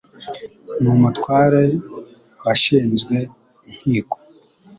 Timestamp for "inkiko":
3.69-4.17